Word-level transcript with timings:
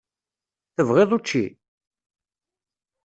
Tebɣiḍ 0.75 1.11
učči? 1.17 1.45